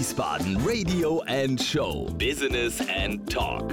[0.00, 3.68] Wiesbaden Radio and Show Business and Talk.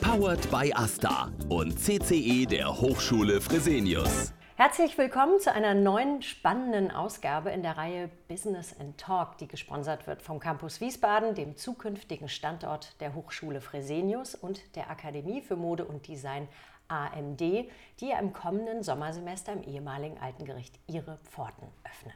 [0.00, 4.32] Powered by Asta und CCE der Hochschule Fresenius.
[4.54, 10.06] Herzlich willkommen zu einer neuen spannenden Ausgabe in der Reihe Business and Talk, die gesponsert
[10.06, 15.84] wird vom Campus Wiesbaden, dem zukünftigen Standort der Hochschule Fresenius und der Akademie für Mode
[15.84, 16.46] und Design
[16.86, 17.68] AMD, die
[17.98, 22.14] ja im kommenden Sommersemester im ehemaligen Altengericht ihre Pforten öffnen.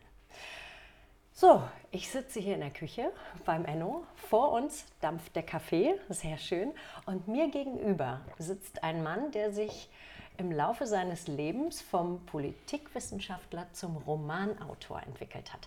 [1.37, 1.61] So,
[1.91, 3.11] ich sitze hier in der Küche
[3.45, 4.05] beim Enno.
[4.15, 6.71] Vor uns dampft der Kaffee, sehr schön.
[7.07, 9.91] Und mir gegenüber sitzt ein Mann, der sich
[10.39, 15.67] im Laufe seines Lebens vom Politikwissenschaftler zum Romanautor entwickelt hat.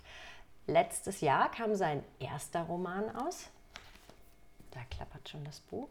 [0.68, 3.50] Letztes Jahr kam sein erster Roman aus.
[4.72, 5.90] Da klappert schon das Buch.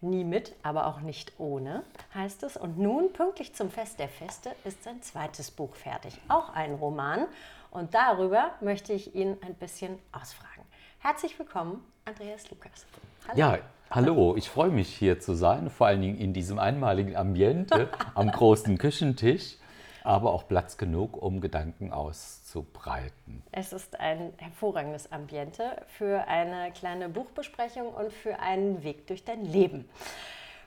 [0.00, 2.56] Nie mit, aber auch nicht ohne, heißt es.
[2.56, 6.20] Und nun, pünktlich zum Fest der Feste, ist sein zweites Buch fertig.
[6.28, 7.26] Auch ein Roman.
[7.74, 10.62] Und darüber möchte ich ihn ein bisschen ausfragen.
[11.00, 12.86] Herzlich willkommen, Andreas Lukas.
[13.26, 13.36] Hallo.
[13.36, 13.58] Ja,
[13.90, 18.30] hallo, ich freue mich hier zu sein, vor allen Dingen in diesem einmaligen Ambiente am
[18.30, 19.56] großen Küchentisch,
[20.04, 23.42] aber auch Platz genug, um Gedanken auszubreiten.
[23.50, 29.44] Es ist ein hervorragendes Ambiente für eine kleine Buchbesprechung und für einen Weg durch dein
[29.44, 29.88] Leben.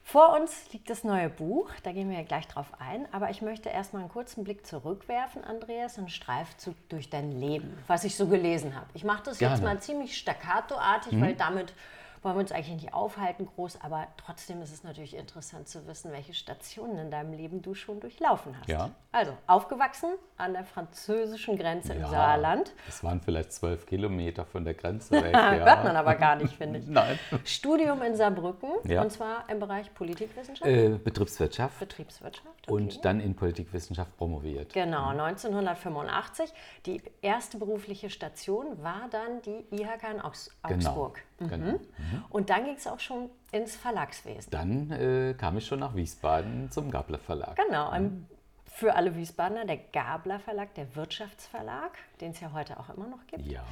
[0.09, 3.67] Vor uns liegt das neue Buch, da gehen wir gleich drauf ein, aber ich möchte
[3.67, 8.73] erstmal einen kurzen Blick zurückwerfen, Andreas, einen Streifzug durch dein Leben, was ich so gelesen
[8.73, 8.85] habe.
[8.93, 9.55] Ich mache das Gerne.
[9.55, 11.21] jetzt mal ziemlich staccatoartig, mhm.
[11.21, 11.73] weil damit
[12.21, 16.11] wollen wir uns eigentlich nicht aufhalten groß, aber trotzdem ist es natürlich interessant zu wissen,
[16.11, 18.67] welche Stationen in deinem Leben du schon durchlaufen hast.
[18.67, 18.91] Ja.
[19.11, 22.73] Also aufgewachsen an der französischen Grenze ja, im Saarland.
[22.85, 25.33] Das waren vielleicht zwölf Kilometer von der Grenze weg.
[25.33, 25.53] ja.
[25.53, 26.87] Hört man aber gar nicht, finde ich.
[26.87, 27.17] Nein.
[27.43, 29.01] Studium in Saarbrücken ja.
[29.01, 30.69] und zwar im Bereich Politikwissenschaft.
[30.69, 31.79] Äh, Betriebswirtschaft.
[31.79, 32.47] Betriebswirtschaft.
[32.67, 32.73] Okay.
[32.73, 34.73] Und dann in Politikwissenschaft promoviert.
[34.73, 36.53] Genau, 1985.
[36.85, 40.89] Die erste berufliche Station war dann die IHK in Augs genau.
[40.89, 41.23] Augsburg.
[41.37, 41.57] Genau.
[41.57, 41.71] Mhm.
[41.71, 42.23] Mhm.
[42.29, 44.49] Und dann ging es auch schon ins Verlagswesen.
[44.51, 47.55] Dann äh, kam ich schon nach Wiesbaden zum Gabler Verlag.
[47.55, 48.25] Genau, mhm.
[48.77, 53.25] Für alle Wiesbadener der Gabler Verlag, der Wirtschaftsverlag, den es ja heute auch immer noch
[53.25, 53.47] gibt.
[53.47, 53.63] Ja.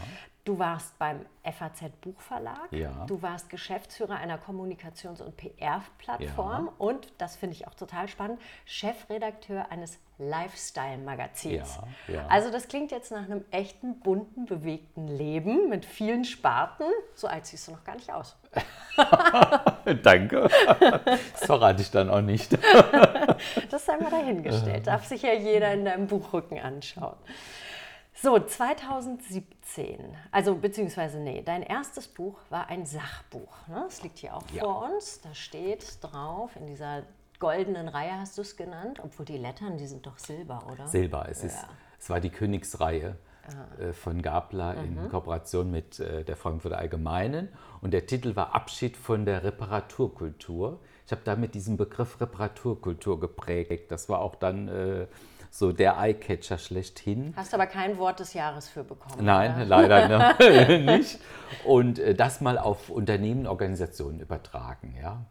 [0.45, 2.71] Du warst beim FAZ Buchverlag.
[2.71, 3.05] Ja.
[3.05, 6.65] Du warst Geschäftsführer einer Kommunikations- und PR-Plattform.
[6.65, 6.73] Ja.
[6.79, 11.79] Und, das finde ich auch total spannend, Chefredakteur eines Lifestyle-Magazins.
[12.07, 12.27] Ja, ja.
[12.27, 16.85] Also das klingt jetzt nach einem echten, bunten, bewegten Leben mit vielen Sparten.
[17.13, 18.35] So alt siehst du noch gar nicht aus.
[20.03, 20.49] Danke.
[21.33, 22.53] Das verrate ich dann auch nicht.
[23.69, 24.87] das sei mal dahingestellt.
[24.87, 27.17] Darf sich ja jeder in deinem Buchrücken anschauen.
[28.13, 33.67] So, 2017, also beziehungsweise nee, dein erstes Buch war ein Sachbuch.
[33.67, 33.83] Ne?
[33.83, 34.63] Das liegt hier auch ja.
[34.63, 35.19] vor uns.
[35.21, 37.03] Da steht drauf in dieser
[37.39, 40.87] goldenen Reihe hast du es genannt, obwohl die Lettern, die sind doch Silber, oder?
[40.87, 41.47] Silber, es, ja.
[41.47, 41.67] ist,
[41.99, 43.17] es war die Königsreihe
[43.47, 43.81] ah.
[43.81, 44.97] äh, von Gabler mhm.
[45.03, 47.49] in Kooperation mit äh, der Frankfurter Allgemeinen
[47.81, 50.79] und der Titel war Abschied von der Reparaturkultur.
[51.05, 53.91] Ich habe da mit diesem Begriff Reparaturkultur geprägt.
[53.91, 55.07] Das war auch dann äh,
[55.51, 57.33] so der Eyecatcher schlechthin.
[57.35, 59.23] Hast aber kein Wort des Jahres für bekommen.
[59.23, 59.65] Nein, oder?
[59.65, 61.19] leider nicht.
[61.63, 65.25] Und äh, das mal auf Unternehmen, Organisationen übertragen, ja.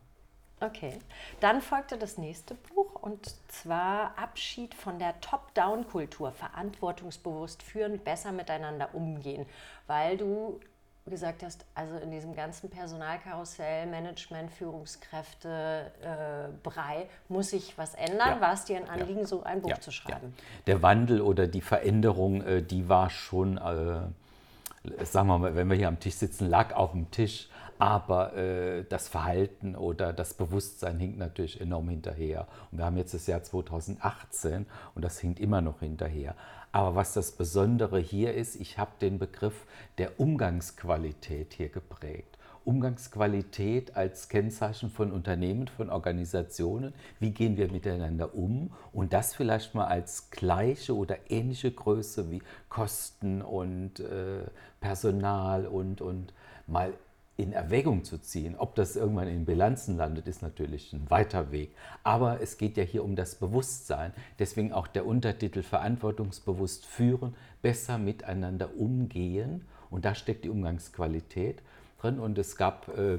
[0.60, 0.98] Okay,
[1.40, 8.94] dann folgte das nächste Buch und zwar Abschied von der Top-Down-Kultur, verantwortungsbewusst führen, besser miteinander
[8.94, 9.44] umgehen,
[9.86, 10.60] weil du
[11.10, 18.36] gesagt hast, also in diesem ganzen Personalkarussell, Management, Führungskräfte, äh, Brei, muss sich was ändern.
[18.36, 18.40] Ja.
[18.40, 19.26] War es dir ein Anliegen, ja.
[19.26, 19.80] so ein Buch ja.
[19.80, 20.34] zu schreiben?
[20.66, 25.76] Der Wandel oder die Veränderung, äh, die war schon, äh, sagen wir mal, wenn wir
[25.76, 27.48] hier am Tisch sitzen, lag auf dem Tisch
[27.78, 32.46] aber äh, das Verhalten oder das Bewusstsein hinkt natürlich enorm hinterher.
[32.70, 36.34] Und wir haben jetzt das Jahr 2018 und das hinkt immer noch hinterher.
[36.74, 39.64] Aber was das Besondere hier ist, ich habe den Begriff
[39.96, 42.36] der Umgangsqualität hier geprägt.
[42.64, 46.92] Umgangsqualität als Kennzeichen von Unternehmen, von Organisationen.
[47.20, 48.72] Wie gehen wir miteinander um?
[48.92, 54.42] Und das vielleicht mal als gleiche oder ähnliche Größe wie Kosten und äh,
[54.80, 56.34] Personal und, und
[56.66, 56.92] mal
[57.36, 58.54] in Erwägung zu ziehen.
[58.56, 61.74] Ob das irgendwann in Bilanzen landet, ist natürlich ein weiter Weg.
[62.04, 64.12] Aber es geht ja hier um das Bewusstsein.
[64.38, 69.66] Deswegen auch der Untertitel Verantwortungsbewusst führen, besser miteinander umgehen.
[69.90, 71.60] Und da steckt die Umgangsqualität
[72.00, 72.20] drin.
[72.20, 73.18] Und es gab äh,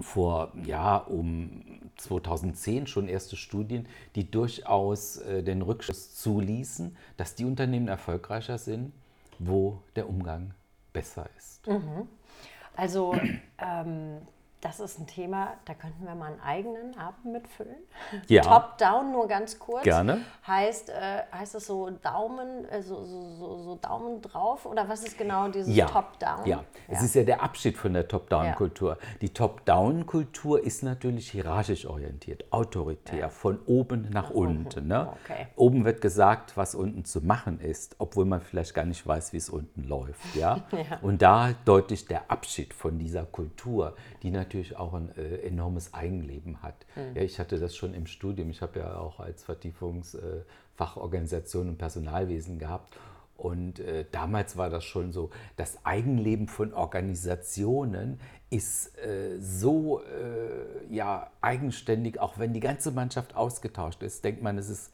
[0.00, 1.62] vor ja um
[1.96, 8.92] 2010 schon erste Studien, die durchaus äh, den Rückschluss zuließen, dass die Unternehmen erfolgreicher sind,
[9.38, 10.54] wo der Umgang
[10.92, 11.66] besser ist.
[11.66, 12.08] Mhm.
[12.76, 13.14] Also
[13.58, 14.18] ähm,
[14.64, 17.76] das ist ein Thema, da könnten wir mal einen eigenen Abend mitfüllen.
[18.28, 18.42] Ja.
[18.42, 19.82] Top-down, nur ganz kurz.
[19.82, 20.20] Gerne.
[20.46, 25.18] Heißt, äh, heißt es so Daumen, äh, so, so, so, Daumen drauf oder was ist
[25.18, 26.46] genau dieses Ja, Top-down?
[26.46, 26.64] ja.
[26.88, 28.96] es ist ja der Abschied von der Top-Down-Kultur.
[29.20, 34.86] Die Top-Down-Kultur ist natürlich hierarchisch orientiert, autoritär, von oben nach, unten.
[34.86, 35.12] Ne?
[35.24, 35.48] Okay.
[35.56, 39.38] Oben wird gesagt, was unten zu machen ist, obwohl man vielleicht gar nicht weiß, wie
[39.38, 40.34] es unten läuft.
[40.34, 40.62] Ja?
[40.74, 40.98] Ja.
[41.02, 46.62] Und da deutlich der Abschied von dieser Kultur, die natürlich auch ein äh, enormes Eigenleben
[46.62, 46.86] hat.
[47.14, 48.50] Ja, ich hatte das schon im Studium.
[48.50, 52.96] Ich habe ja auch als Vertiefungsfachorganisation und Personalwesen gehabt.
[53.36, 58.20] Und äh, damals war das schon so, das Eigenleben von Organisationen
[58.50, 64.56] ist äh, so äh, ja, eigenständig, auch wenn die ganze Mannschaft ausgetauscht ist, denkt man,
[64.58, 64.92] es ist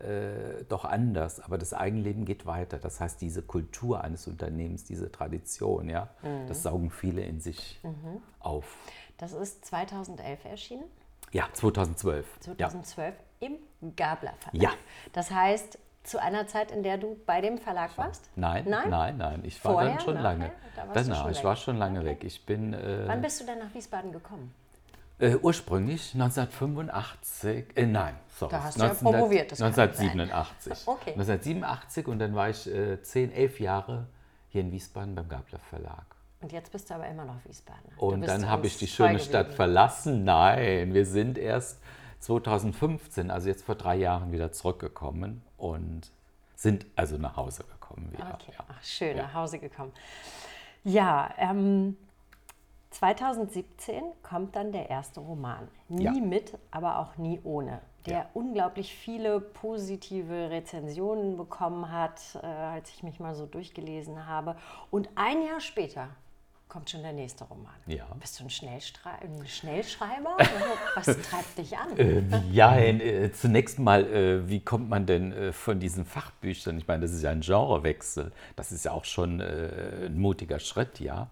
[0.00, 1.40] äh, doch anders.
[1.40, 2.78] Aber das Eigenleben geht weiter.
[2.78, 6.08] Das heißt, diese Kultur eines Unternehmens, diese Tradition, ja,
[6.48, 7.78] das saugen viele in sich
[8.40, 8.64] auf.
[9.22, 10.82] Das ist 2011 erschienen,
[11.30, 12.26] Ja, 2012.
[12.40, 13.52] 2012 im
[13.94, 14.60] Gabler Verlag.
[14.60, 14.70] Ja.
[15.12, 18.28] Das heißt, zu einer Zeit, in der du bei dem Verlag warst?
[18.34, 18.90] Nein, Nein?
[18.90, 20.22] nein, nein, Ich war Vorher, dann schon nachher?
[20.24, 20.52] lange.
[20.74, 22.24] Da warst du Danach, schon ich war schon lange weg.
[22.24, 24.52] Ich bin äh, Wann bist du denn nach Wiesbaden gekommen?
[25.20, 28.50] äh, ursprünglich 1985, äh, nein, sorry.
[28.50, 30.72] Da hast du ja promoviert, das kann 1987.
[30.88, 31.10] Okay.
[31.12, 34.08] 1987 und dann war ich äh, 10, 11 Jahre
[34.48, 36.06] hier in Wiesbaden beim Gabler Verlag.
[36.42, 37.92] Und jetzt bist du aber immer noch Wiesbaden.
[37.96, 40.24] Und dann habe ich die schöne Stadt verlassen.
[40.24, 41.80] Nein, wir sind erst
[42.18, 46.10] 2015, also jetzt vor drei Jahren wieder zurückgekommen und
[46.56, 48.38] sind also nach Hause gekommen wieder.
[48.40, 48.64] Okay, Ja.
[48.68, 49.22] ach schön, Ja.
[49.24, 49.92] nach Hause gekommen.
[50.84, 51.96] Ja, ähm,
[52.90, 55.68] 2017 kommt dann der erste Roman.
[55.88, 56.12] Nie Ja.
[56.12, 57.80] mit, aber auch nie ohne.
[58.06, 64.56] Der unglaublich viele positive Rezensionen bekommen hat, äh, als ich mich mal so durchgelesen habe.
[64.90, 66.08] Und ein Jahr später
[66.72, 67.74] kommt schon der nächste Roman.
[67.86, 68.06] Ja.
[68.18, 70.38] Bist du ein, Schnellstre ein Schnellschreiber?
[70.94, 71.98] Was treibt dich an?
[71.98, 76.78] Äh, ja, äh, zunächst mal, äh, wie kommt man denn äh, von diesen Fachbüchern?
[76.78, 78.32] Ich meine, das ist ja ein Genrewechsel.
[78.56, 81.28] Das ist ja auch schon äh, ein mutiger Schritt, ja.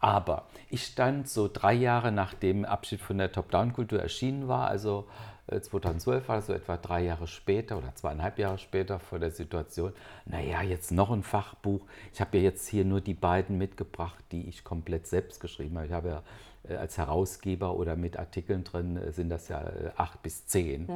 [0.00, 5.06] Aber ich stand so drei Jahre nach dem Abschied von der Top-Down-Kultur erschienen war, also
[5.48, 9.92] 2012 war das so etwa drei Jahre später oder zweieinhalb Jahre später vor der Situation,
[10.26, 11.80] naja, jetzt noch ein Fachbuch.
[12.12, 15.86] Ich habe ja jetzt hier nur die beiden mitgebracht, die ich komplett selbst geschrieben habe.
[15.86, 16.22] Ich habe ja
[16.68, 20.86] äh, als Herausgeber oder mit Artikeln drin äh, sind das ja äh, acht bis zehn.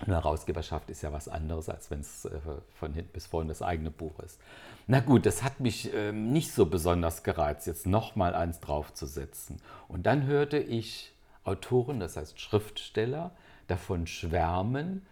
[0.00, 2.38] Eine Herausgeberschaft ist ja was anderes, als wenn es äh,
[2.74, 4.40] von hinten bis vorne das eigene Buch ist.
[4.86, 9.60] Na gut, das hat mich ähm, nicht so besonders gereizt, jetzt nochmal eins draufzusetzen.
[9.88, 11.12] Und dann hörte ich
[11.42, 13.32] Autoren, das heißt Schriftsteller,
[13.68, 15.06] davon schwärmen,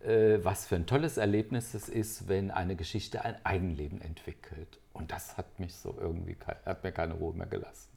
[0.00, 4.78] äh, was für ein tolles Erlebnis es ist, wenn eine Geschichte ein Eigenleben entwickelt.
[4.92, 7.88] Und das hat mich so irgendwie, hat mir keine Ruhe mehr gelassen.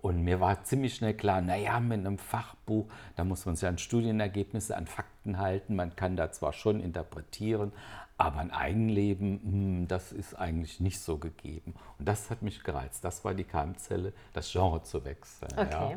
[0.00, 3.78] Und mir war ziemlich schnell klar, naja, mit einem Fachbuch, da muss man sich an
[3.78, 5.76] Studienergebnisse, an Fakten halten.
[5.76, 7.72] Man kann da zwar schon interpretieren,
[8.18, 11.74] aber ein Eigenleben, hm, das ist eigentlich nicht so gegeben.
[12.00, 13.04] Und das hat mich gereizt.
[13.04, 15.52] Das war die Keimzelle, das Genre zu wechseln.
[15.56, 15.94] Ja.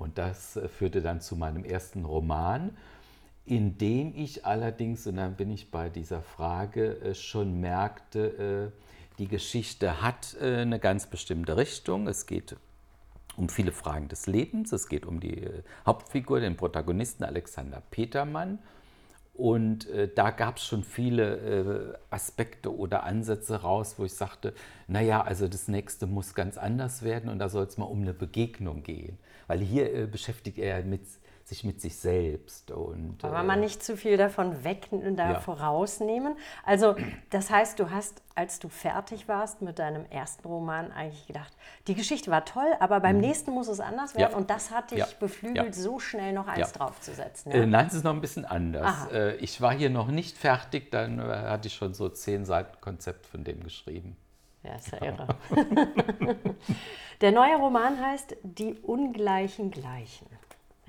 [0.00, 2.76] Und das äh, führte dann zu meinem ersten Roman,
[3.44, 9.18] in dem ich allerdings, und dann bin ich bei dieser Frage, äh, schon merkte, äh,
[9.18, 12.08] die Geschichte hat eine ganz bestimmte Richtung.
[12.08, 12.56] Es geht
[13.36, 14.72] um viele Fragen des Lebens.
[14.72, 15.46] Es geht um die
[15.84, 18.60] Hauptfigur, den Protagonisten Alexander Petermann.
[19.40, 24.52] Und äh, da gab es schon viele äh, Aspekte oder Ansätze raus, wo ich sagte,
[24.86, 28.12] naja, also das nächste muss ganz anders werden und da soll es mal um eine
[28.12, 29.16] Begegnung gehen.
[29.46, 31.00] Weil hier äh, beschäftigt er mit,
[31.50, 32.70] sich mit sich selbst.
[32.70, 35.40] Und, wir äh, mal nicht zu viel davon weg da Ja.
[35.40, 36.36] vorausnehmen.
[36.64, 36.96] Also,
[37.28, 41.54] das heißt, du hast, als du fertig warst mit deinem ersten Roman, eigentlich gedacht,
[41.88, 44.28] die Geschichte war toll, aber beim nächsten muss es anders werden.
[44.28, 44.32] Mhm.
[44.32, 44.36] Ja.
[44.38, 45.06] Und das hat dich Ja.
[45.18, 47.52] beflügelt, so schnell noch eins draufzusetzen.
[47.52, 49.10] Äh, nein, es ist noch ein bisschen anders.
[49.12, 52.80] Äh, ich war hier noch nicht fertig, dann äh, hatte ich schon so zehn Seiten
[52.80, 54.16] Konzept von dem geschrieben.
[54.62, 55.26] Ja, ist ja irre.
[57.20, 60.26] Der neue Roman heißt Die ungleichen Gleichen.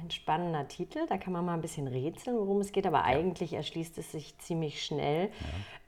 [0.02, 3.54] Ein spannender Titel, da kann man mal ein bisschen rätseln, worum es geht, aber eigentlich
[3.54, 5.30] erschließt es sich ziemlich schnell.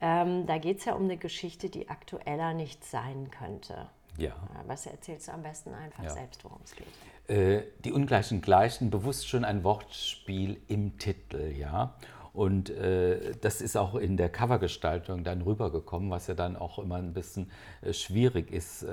[0.01, 3.87] Ähm, da geht es ja um eine Geschichte, die aktueller nicht sein könnte.
[4.17, 4.29] Ja.
[4.29, 4.35] Ja,
[4.67, 6.11] Was erzählst du am besten einfach Ja.
[6.11, 6.87] selbst, worum es geht?
[7.27, 11.95] Äh, die ungleichen Gleichen, bewusst schon ein Wortspiel im Titel, ja.
[12.33, 16.95] Und äh, das ist auch in der Covergestaltung dann rübergekommen, was ja dann auch immer
[16.97, 17.49] ein bisschen
[17.81, 18.85] äh, schwierig ist.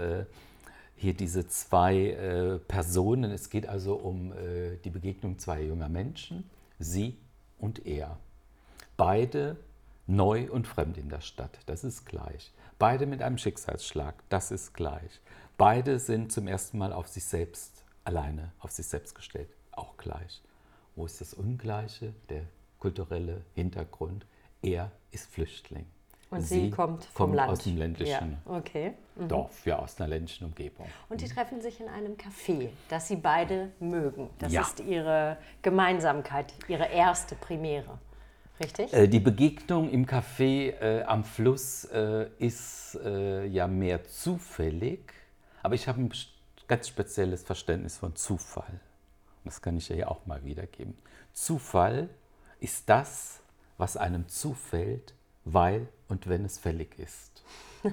[1.00, 3.30] Hier diese zwei äh, Personen.
[3.30, 6.44] Es geht also um äh, die Begegnung zweier junger Menschen,
[6.78, 7.16] sie
[7.58, 8.18] und er.
[8.98, 9.56] Beide
[10.06, 12.52] neu und fremd in der Stadt, das ist gleich.
[12.78, 15.20] Beide mit einem Schicksalsschlag, das ist gleich.
[15.56, 20.42] Beide sind zum ersten Mal auf sich selbst alleine auf sich selbst gestellt, auch gleich.
[20.96, 22.42] Wo ist das Ungleiche, der
[22.78, 24.26] kulturelle Hintergrund?
[24.60, 25.86] Er ist Flüchtling.
[26.30, 27.50] Und sie, sie kommt vom kommt Land.
[27.50, 28.56] aus dem ländlichen ja.
[28.56, 28.92] okay.
[29.16, 29.28] mhm.
[29.28, 30.86] Dorf, ja, aus einer ländlichen Umgebung.
[31.08, 34.30] Und die treffen sich in einem Café, das sie beide mögen.
[34.38, 34.62] Das ja.
[34.62, 37.98] ist ihre Gemeinsamkeit, ihre erste Premiere.
[38.60, 38.92] Richtig?
[38.92, 45.12] Äh, die Begegnung im Café äh, am Fluss äh, ist äh, ja mehr zufällig,
[45.62, 46.12] aber ich habe ein
[46.68, 48.80] ganz spezielles Verständnis von Zufall.
[49.44, 50.94] Das kann ich ja auch mal wiedergeben.
[51.32, 52.10] Zufall
[52.60, 53.40] ist das,
[53.78, 57.42] was einem zufällt, weil und wenn es fällig ist.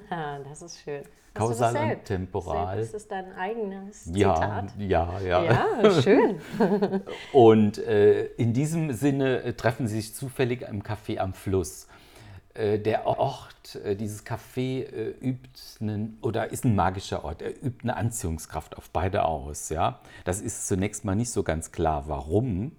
[0.49, 1.03] das ist schön.
[1.37, 2.79] Kausal und temporal.
[2.79, 4.73] Das ist dein eigenes Zitat.
[4.77, 5.65] Ja, ja, ja.
[5.83, 6.41] Ja, schön.
[7.33, 11.87] und äh, in diesem Sinne äh, treffen sie sich zufällig im Café am Fluss.
[12.53, 14.87] Äh, der Ort, äh, dieses Café
[15.21, 17.41] übt einen, oder ist ein magischer Ort.
[17.41, 19.69] Er übt eine Anziehungskraft auf beide aus.
[19.69, 19.99] Ja?
[20.25, 22.73] Das ist zunächst mal nicht so ganz klar, warum.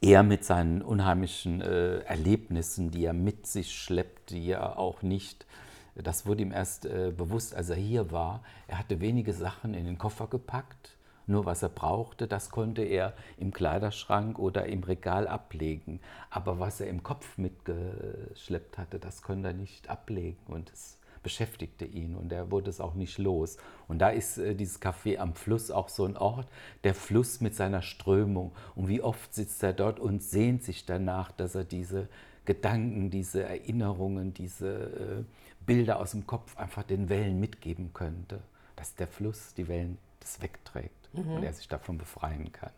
[0.00, 5.46] Er mit seinen unheimlichen äh, Erlebnissen, die er mit sich schleppt, die er auch nicht,
[5.94, 8.42] das wurde ihm erst äh, bewusst, als er hier war.
[8.68, 13.14] Er hatte wenige Sachen in den Koffer gepackt, nur was er brauchte, das konnte er
[13.38, 16.00] im Kleiderschrank oder im Regal ablegen.
[16.30, 20.38] Aber was er im Kopf mitgeschleppt hatte, das konnte er nicht ablegen.
[20.46, 23.56] Und es beschäftigte ihn und er wurde es auch nicht los.
[23.88, 26.46] Und da ist äh, dieses Café am Fluss auch so ein Ort,
[26.84, 28.52] der Fluss mit seiner Strömung.
[28.76, 32.08] Und wie oft sitzt er dort und sehnt sich danach, dass er diese
[32.44, 35.24] Gedanken, diese Erinnerungen, diese äh,
[35.66, 38.38] Bilder aus dem Kopf einfach den Wellen mitgeben könnte.
[38.76, 41.32] Dass der Fluss die Wellen das wegträgt mhm.
[41.32, 42.70] und er sich davon befreien kann.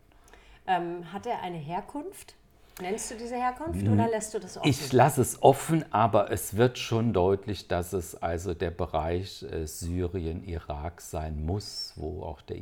[0.67, 2.35] Ähm, hat er eine Herkunft?
[2.80, 4.68] Nennst du diese Herkunft oder lässt du das offen?
[4.68, 9.66] Ich lasse es offen, aber es wird schon deutlich, dass es also der Bereich äh,
[9.66, 12.58] Syrien, Irak sein muss, wo auch der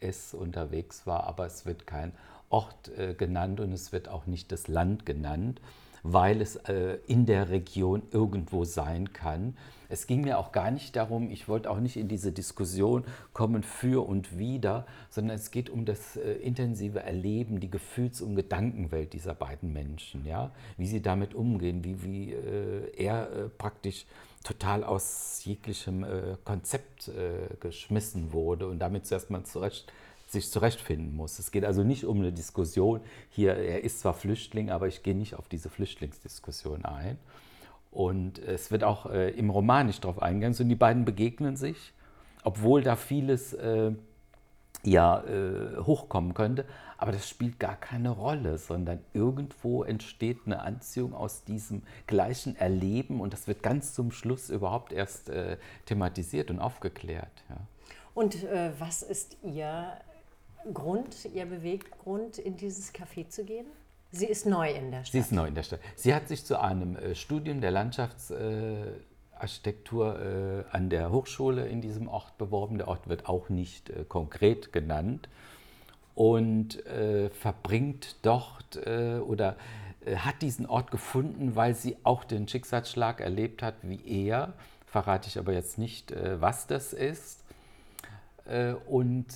[0.00, 1.24] IS unterwegs war.
[1.24, 2.12] Aber es wird kein
[2.50, 5.60] Ort äh, genannt und es wird auch nicht das Land genannt,
[6.02, 9.56] weil es äh, in der Region irgendwo sein kann.
[9.88, 13.62] Es ging mir auch gar nicht darum, ich wollte auch nicht in diese Diskussion kommen
[13.62, 19.12] für und wider, sondern es geht um das äh, intensive Erleben, die Gefühls- und Gedankenwelt
[19.12, 20.50] dieser beiden Menschen, ja?
[20.76, 24.06] wie sie damit umgehen, wie, wie äh, er äh, praktisch
[24.44, 29.92] total aus jeglichem äh, Konzept äh, geschmissen wurde und damit zuerst mal zurecht
[30.28, 31.38] sich zurechtfinden muss.
[31.38, 33.00] Es geht also nicht um eine Diskussion,
[33.30, 37.18] hier, er ist zwar Flüchtling, aber ich gehe nicht auf diese Flüchtlingsdiskussion ein.
[37.96, 41.94] Und es wird auch äh, im Roman nicht darauf eingehen, sondern die beiden begegnen sich,
[42.44, 43.92] obwohl da vieles äh,
[44.82, 46.66] ja äh, hochkommen könnte.
[46.98, 53.18] Aber das spielt gar keine Rolle, sondern irgendwo entsteht eine Anziehung aus diesem gleichen Erleben
[53.22, 57.44] und das wird ganz zum Schluss überhaupt erst äh, thematisiert und aufgeklärt.
[57.48, 57.56] Ja.
[58.12, 59.90] Und äh, was ist Ihr
[60.74, 63.66] Grund, Ihr Beweggrund, in dieses Café zu gehen?
[64.12, 65.12] Sie ist neu in der Stadt.
[65.12, 65.80] Sie ist neu in der Stadt.
[65.96, 72.08] Sie hat sich zu einem äh, Studium der Landschaftsarchitektur äh, an der Hochschule in diesem
[72.08, 72.78] Ort beworben.
[72.78, 75.28] Der Ort wird auch nicht äh, konkret genannt
[76.14, 76.82] und
[77.38, 79.56] verbringt dort oder
[80.16, 84.54] hat diesen Ort gefunden, weil sie auch den Schicksalsschlag erlebt hat wie er.
[84.86, 87.44] Verrate ich aber jetzt nicht, was das ist.
[88.86, 89.26] Und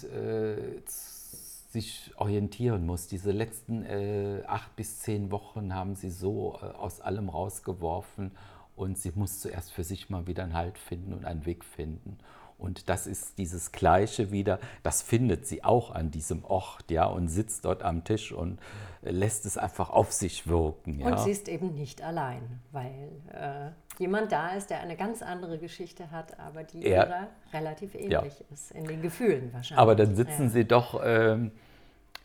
[1.70, 3.06] sich orientieren muss.
[3.06, 8.32] Diese letzten äh, acht bis zehn Wochen haben sie so äh, aus allem rausgeworfen
[8.74, 12.18] und sie muss zuerst für sich mal wieder einen Halt finden und einen Weg finden.
[12.60, 17.28] Und das ist dieses Gleiche wieder, das findet sie auch an diesem Ort, ja, und
[17.28, 18.58] sitzt dort am Tisch und
[19.02, 21.00] äh, lässt es einfach auf sich wirken.
[21.00, 21.08] Ja.
[21.08, 25.58] Und sie ist eben nicht allein, weil äh, jemand da ist, der eine ganz andere
[25.58, 28.44] Geschichte hat, aber die er, ihrer relativ ähnlich ja.
[28.52, 29.80] ist, in den Gefühlen wahrscheinlich.
[29.80, 30.48] Aber dann sitzen ja.
[30.48, 31.52] sie doch, ähm,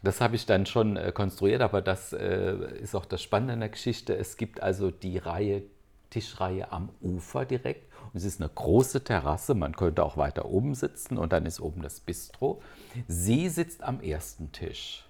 [0.04, 3.60] das habe ich dann schon äh, konstruiert, aber das äh, ist auch das Spannende in
[3.60, 4.16] der Geschichte.
[4.16, 5.64] Es gibt also die Reihe,
[6.10, 7.92] Tischreihe am Ufer direkt.
[8.16, 11.82] Es ist eine große Terrasse, man könnte auch weiter oben sitzen und dann ist oben
[11.82, 12.62] das Bistro.
[13.10, 15.06] Sie sitzt am ersten Tisch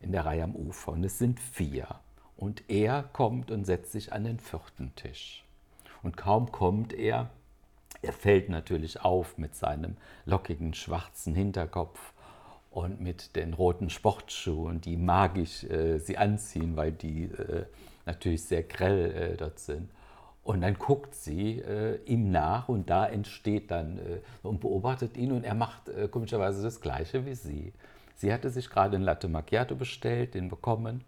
[0.00, 1.86] in der Reihe am Ufer und es sind vier.
[2.36, 5.44] Und er kommt und setzt sich an den vierten Tisch.
[6.02, 7.30] Und kaum kommt er,
[8.02, 12.12] er fällt natürlich auf mit seinem lockigen schwarzen Hinterkopf
[12.72, 17.66] und mit den roten Sportschuhen, die magisch äh, sie anziehen, weil die äh,
[18.04, 19.90] natürlich sehr grell äh, dort sind.
[20.50, 25.30] Und dann guckt sie äh, ihm nach und da entsteht dann äh, und beobachtet ihn
[25.30, 27.72] und er macht äh, komischerweise das Gleiche wie sie.
[28.16, 31.04] Sie hatte sich gerade ein Latte Macchiato bestellt, den bekommen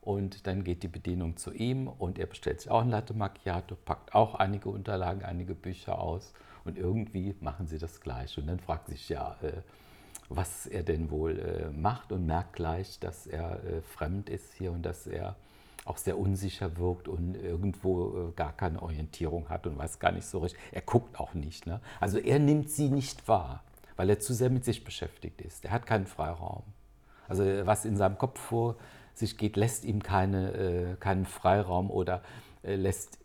[0.00, 3.76] und dann geht die Bedienung zu ihm und er bestellt sich auch ein Latte Macchiato,
[3.84, 6.32] packt auch einige Unterlagen, einige Bücher aus
[6.64, 8.38] und irgendwie machen sie das gleich.
[8.38, 9.60] Und dann fragt sich ja, äh,
[10.30, 14.72] was er denn wohl äh, macht und merkt gleich, dass er äh, fremd ist hier
[14.72, 15.36] und dass er
[15.86, 20.26] auch sehr unsicher wirkt und irgendwo äh, gar keine Orientierung hat und weiß gar nicht
[20.26, 20.60] so richtig.
[20.72, 21.66] Er guckt auch nicht.
[21.66, 21.80] Ne?
[22.00, 23.62] Also er nimmt sie nicht wahr,
[23.96, 25.64] weil er zu sehr mit sich beschäftigt ist.
[25.64, 26.64] Er hat keinen Freiraum.
[27.28, 28.76] Also was in seinem Kopf vor
[29.14, 32.22] sich geht, lässt ihm keine, äh, keinen Freiraum oder
[32.62, 33.18] äh, lässt,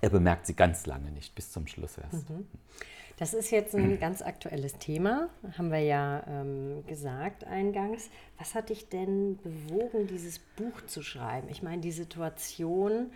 [0.00, 2.30] er bemerkt sie ganz lange nicht, bis zum Schluss erst.
[2.30, 2.46] Mhm.
[3.18, 8.08] Das ist jetzt ein ganz aktuelles Thema, haben wir ja ähm, gesagt eingangs.
[8.38, 11.48] Was hat dich denn bewogen, dieses Buch zu schreiben?
[11.50, 13.12] Ich meine, die Situation,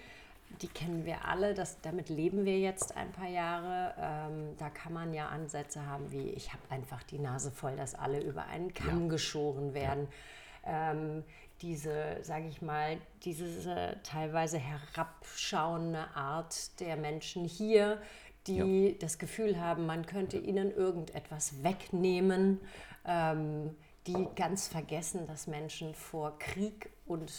[0.63, 3.95] die kennen wir alle, das, damit leben wir jetzt ein paar Jahre.
[3.99, 7.95] Ähm, da kann man ja Ansätze haben wie, ich habe einfach die Nase voll, dass
[7.95, 9.09] alle über einen Kamm ja.
[9.09, 10.09] geschoren werden.
[10.65, 10.93] Ja.
[10.93, 11.25] Ähm,
[11.63, 17.99] diese, sage ich mal, diese teilweise herabschauende Art der Menschen hier,
[18.47, 18.95] die ja.
[19.01, 22.61] das Gefühl haben, man könnte ihnen irgendetwas wegnehmen,
[23.07, 23.75] ähm,
[24.07, 27.33] die ganz vergessen, dass Menschen vor Krieg und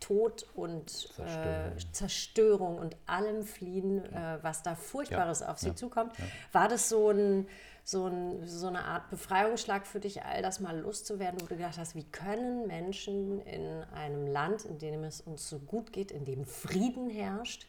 [0.00, 5.50] Tod und Zerstörung, äh, Zerstörung und allem fliehen, äh, was da Furchtbares ja.
[5.50, 5.76] auf sie ja.
[5.76, 6.12] zukommt.
[6.52, 7.48] War das so, ein,
[7.84, 11.78] so, ein, so eine Art Befreiungsschlag für dich, all das mal loszuwerden, wo du gedacht
[11.78, 16.26] hast, wie können Menschen in einem Land, in dem es uns so gut geht, in
[16.26, 17.66] dem Frieden herrscht,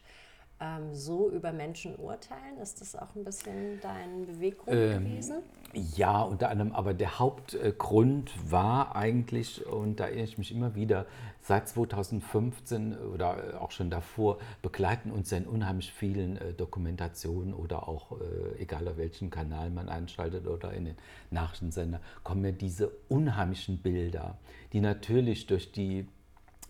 [0.60, 2.58] ähm, so über Menschen urteilen?
[2.62, 5.36] Ist das auch ein bisschen dein Beweggrund ähm, gewesen?
[5.72, 11.06] Ja, unter anderem, aber der Hauptgrund war eigentlich, und da erinnere ich mich immer wieder,
[11.42, 17.88] seit 2015 oder auch schon davor begleiten uns ja in unheimlich vielen äh, Dokumentationen oder
[17.88, 20.96] auch, äh, egal auf welchen Kanal man einschaltet oder in den
[21.30, 24.38] Nachrichtensender, kommen ja diese unheimlichen Bilder,
[24.72, 26.08] die natürlich durch die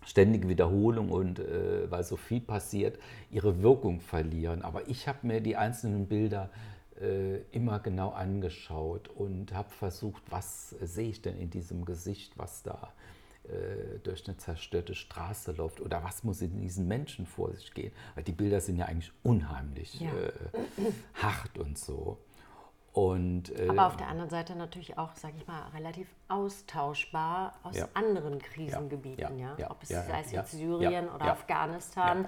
[0.06, 2.98] ständige Wiederholung und äh, weil so viel passiert,
[3.30, 4.62] ihre Wirkung verlieren.
[4.62, 6.48] Aber ich habe mir die einzelnen Bilder
[7.00, 12.62] äh, immer genau angeschaut und habe versucht, was sehe ich denn in diesem Gesicht, was
[12.62, 12.92] da
[13.44, 17.92] äh, durch eine zerstörte Straße läuft oder was muss in diesen Menschen vor sich gehen.
[18.14, 20.08] Weil die Bilder sind ja eigentlich unheimlich ja.
[20.08, 22.18] Äh, hart und so.
[22.96, 27.76] Und, äh, Aber auf der anderen Seite natürlich auch, sage ich mal, relativ austauschbar aus
[27.76, 27.88] ja.
[27.92, 29.38] anderen Krisengebieten.
[29.38, 29.70] Ja, ja.
[29.70, 32.26] Ob es sei es jetzt Syrien oder Afghanistan.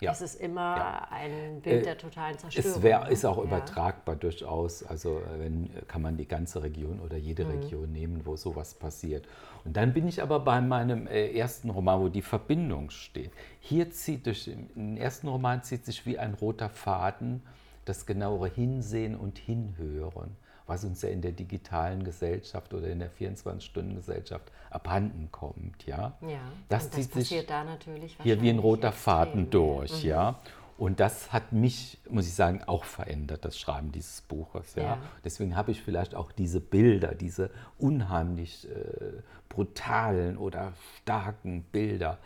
[0.00, 0.10] Ja.
[0.10, 1.08] Es ist immer ja.
[1.12, 2.78] ein Bild der totalen Zerstörung.
[2.78, 4.82] Es wär, ist auch übertragbar durchaus.
[4.82, 7.50] Also wenn, kann man die ganze Region oder jede mhm.
[7.52, 9.24] Region nehmen, wo sowas passiert.
[9.64, 13.30] Und dann bin ich aber bei meinem äh, ersten Roman, wo die Verbindung steht.
[13.60, 17.44] Hier zieht durch den ersten Roman zieht sich wie ein roter Faden
[17.88, 23.10] das genauere Hinsehen und Hinhören, was uns ja in der digitalen Gesellschaft oder in der
[23.10, 25.86] 24-Stunden-Gesellschaft abhanden kommt.
[25.86, 27.64] Ja, ja das, das zieht sich da
[28.22, 30.04] hier wie ein roter Faden durch.
[30.04, 30.08] Mhm.
[30.08, 30.40] Ja.
[30.76, 34.76] Und das hat mich, muss ich sagen, auch verändert, das Schreiben dieses Buches.
[34.76, 34.82] Ja.
[34.82, 34.98] ja.
[35.24, 42.18] Deswegen habe ich vielleicht auch diese Bilder, diese unheimlich äh, brutalen oder starken Bilder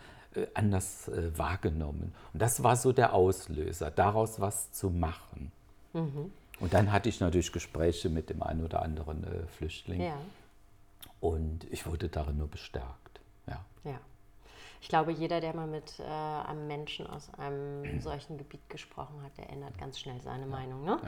[0.53, 2.13] anders äh, wahrgenommen.
[2.33, 5.51] Und das war so der Auslöser, daraus was zu machen.
[5.93, 6.31] Mhm.
[6.59, 10.01] Und dann hatte ich natürlich Gespräche mit dem einen oder anderen äh, Flüchtling.
[10.01, 10.17] Ja.
[11.19, 13.19] Und ich wurde darin nur bestärkt.
[13.47, 13.63] Ja.
[13.83, 13.99] ja.
[14.83, 19.37] Ich glaube, jeder, der mal mit äh, einem Menschen aus einem solchen Gebiet gesprochen hat,
[19.37, 20.43] der ändert ganz schnell seine.
[20.45, 20.83] Meinung.
[20.83, 20.99] Ne?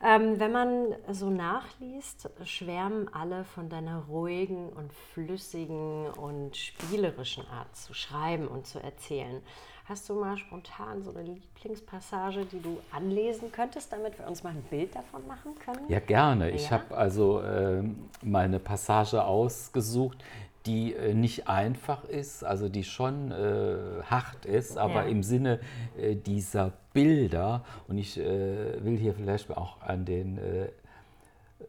[0.00, 0.16] Ja.
[0.16, 7.74] Ähm, wenn man so nachliest, schwärmen alle von deiner ruhigen und flüssigen und spielerischen Art
[7.74, 9.42] zu schreiben und zu erzählen.
[9.88, 14.50] Hast du mal spontan so eine Lieblingspassage, die du anlesen könntest, damit wir uns mal
[14.50, 15.88] ein Bild davon machen können?
[15.88, 16.50] Ja, gerne.
[16.50, 16.54] Ja?
[16.54, 17.82] Ich habe also äh,
[18.22, 20.22] mal eine Passage ausgesucht,
[20.68, 25.08] die äh, nicht einfach ist, also die schon äh, hart ist, aber ja.
[25.08, 25.60] im Sinne
[25.98, 27.64] äh, dieser Bilder.
[27.88, 30.64] Und ich äh, will hier vielleicht auch an den äh,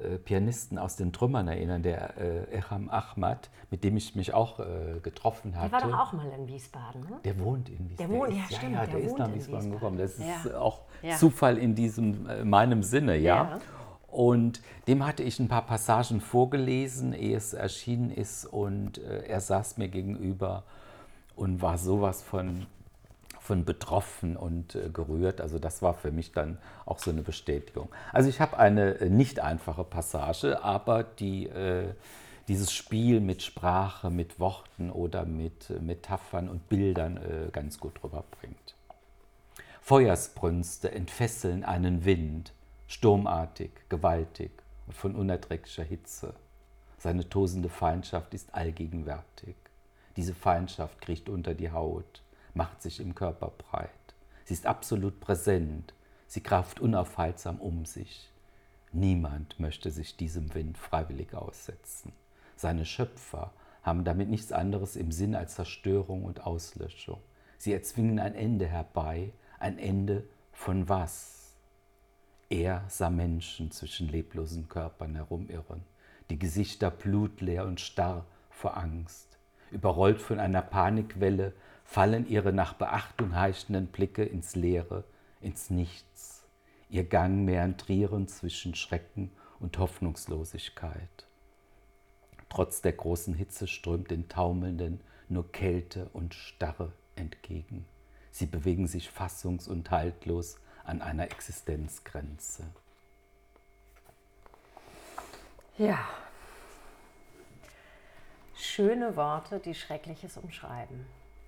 [0.03, 2.13] äh, Pianisten aus den Trümmern erinnern, der
[2.51, 4.59] Echam Ahmad, mit dem ich mich auch
[5.01, 5.69] getroffen hatte.
[5.69, 7.19] Der war doch auch mal in Wiesbaden, ne?
[7.23, 8.11] Der wohnt in Wiesbaden.
[8.11, 8.73] Der wohnt, ja, stimmt.
[8.73, 9.97] Ja, der, der ist nach Wiesbaden, Wiesbaden, gekommen.
[9.97, 10.59] Das ist ja.
[10.59, 11.15] auch ja.
[11.15, 13.59] Zufall in diesem, meinem Sinne, ja.
[14.11, 18.45] Und dem hatte ich ein paar Passagen vorgelesen, ehe es erschienen ist.
[18.45, 20.63] Und äh, er saß mir gegenüber
[21.35, 22.65] und war sowas von,
[23.39, 25.41] von betroffen und äh, gerührt.
[25.41, 27.89] Also das war für mich dann auch so eine Bestätigung.
[28.11, 31.93] Also ich habe eine äh, nicht einfache Passage, aber die, äh,
[32.47, 38.03] dieses Spiel mit Sprache, mit Worten oder mit äh, Metaphern und Bildern äh, ganz gut
[38.03, 38.75] rüberbringt.
[39.81, 42.53] Feuersbrünste entfesseln einen Wind
[42.89, 44.51] sturmartig, gewaltig
[44.87, 46.33] und von unerträglicher Hitze.
[46.97, 49.55] Seine tosende Feindschaft ist allgegenwärtig.
[50.17, 52.23] Diese Feindschaft kriecht unter die Haut,
[52.53, 53.89] macht sich im Körper breit.
[54.43, 55.93] Sie ist absolut präsent,
[56.27, 58.31] sie kraft unaufhaltsam um sich.
[58.91, 62.11] Niemand möchte sich diesem Wind freiwillig aussetzen.
[62.55, 67.21] seine Schöpfer, haben damit nichts anderes im Sinn als Zerstörung und Auslöschung.
[67.57, 71.38] Sie erzwingen ein Ende herbei, ein Ende von was?
[72.49, 75.83] Er sah Menschen zwischen leblosen Körpern herumirren,
[76.31, 79.37] die Gesichter blutleer und starr vor Angst.
[79.69, 81.53] Überrollt von einer Panikwelle
[81.85, 85.03] fallen ihre nach Beachtung heischenden Blicke ins Leere,
[85.41, 86.43] ins Nichts,
[86.89, 91.27] ihr Gang meandrierend zwischen Schrecken und Hoffnungslosigkeit.
[92.49, 97.85] Trotz der großen Hitze strömt den Taumelnden nur Kälte und Starre entgegen.
[98.31, 100.57] Sie bewegen sich fassungs- und haltlos
[100.89, 102.63] an einer Existenzgrenze.
[105.77, 105.99] Ja.
[108.55, 111.05] Schöne Worte, die Schreckliches umschreiben.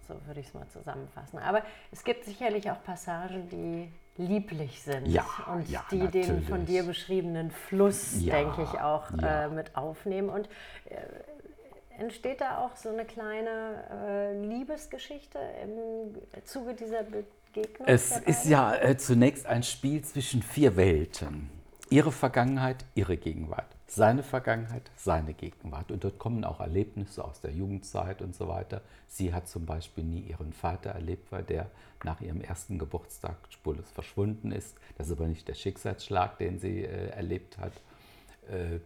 [0.08, 1.40] So würde ich es mal zusammenfassen.
[1.40, 6.60] Aber es gibt sicherlich auch Passagen, die lieblich sind Ja, und ja, die den von
[6.60, 6.66] natürlich.
[6.68, 10.30] dir beschriebenen Fluss, Ja, denke ich, auch äh, mit aufnehmen.
[10.30, 10.48] Und
[10.86, 10.98] äh,
[12.00, 17.04] entsteht da auch so eine kleine äh, Liebesgeschichte im Zuge dieser
[17.54, 17.88] Begegnung?
[17.88, 21.50] Es ist ja äh, zunächst ein Spiel zwischen vier Welten.
[21.90, 23.76] Ihre Vergangenheit, ihre Gegenwart.
[23.88, 25.92] Seine Vergangenheit, seine Gegenwart.
[25.92, 28.82] Und dort kommen auch Erlebnisse aus der Jugendzeit und so weiter.
[29.08, 31.70] Sie hat zum Beispiel nie ihren Vater erlebt, weil der
[32.06, 34.78] nach ihrem ersten Geburtstag spurlos verschwunden ist.
[34.98, 37.74] Das ist aber nicht der Schicksalsschlag, den sie äh, erlebt hat.
[38.50, 38.80] Äh,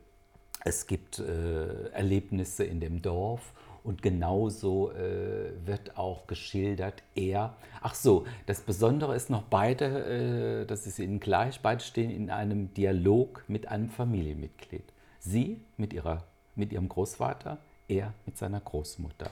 [0.64, 3.54] es gibt äh, Erlebnisse in dem Dorf
[3.86, 7.56] und genauso äh, wird auch geschildert, er.
[7.82, 12.32] Ach so, das Besondere ist noch, beide, äh, das ist Ihnen gleich, beide stehen in
[12.32, 14.92] einem Dialog mit einem Familienmitglied.
[15.20, 16.24] Sie mit, ihrer,
[16.56, 19.30] mit ihrem Großvater, er mit seiner Großmutter.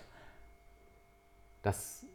[1.64, 2.06] Das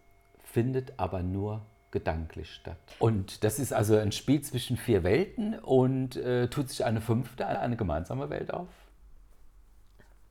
[0.44, 2.77] findet aber nur gedanklich statt.
[2.98, 7.46] Und das ist also ein Spiel zwischen vier Welten und äh, tut sich eine fünfte,
[7.46, 8.68] eine gemeinsame Welt auf?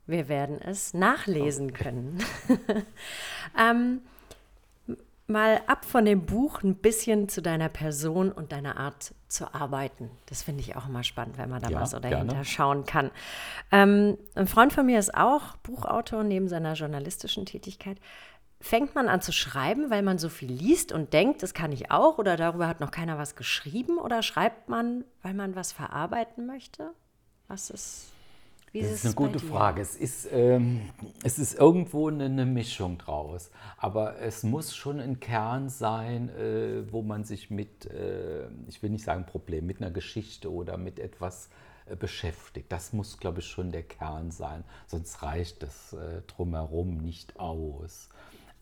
[0.08, 2.18] Wir werden es nachlesen können.
[3.58, 4.00] ähm,
[5.26, 10.10] mal ab von dem Buch ein bisschen zu deiner Person und deiner Art zu arbeiten.
[10.24, 12.24] Das finde ich auch immer spannend, wenn man da Ja, mal so gerne.
[12.24, 13.10] dahinter schauen kann.
[13.70, 17.98] Ähm, ein Freund von mir ist auch Buchautor neben seiner journalistischen Tätigkeit.
[18.62, 21.90] Fängt man an zu schreiben, weil man so viel liest und denkt, das kann ich
[21.90, 23.98] auch oder darüber hat noch keiner was geschrieben?
[23.98, 26.92] Oder schreibt man, weil man was verarbeiten möchte?
[27.46, 28.10] Was ist,
[28.72, 29.38] wie Das ist ist eine gute?
[29.38, 29.80] Frage.
[29.80, 30.80] Es ist, ähm,
[31.24, 33.50] es ist irgendwo eine, eine Mischung draus.
[33.76, 38.90] Aber es muss schon ein Kern sein, äh, wo man sich mit, äh, ich will
[38.90, 41.48] nicht sagen Problem, mit einer Geschichte oder mit etwas
[41.86, 42.70] äh, beschäftigt.
[42.70, 44.64] Das muss, glaube ich, schon der Kern sein.
[44.86, 48.08] Sonst reicht das äh, drumherum nicht aus.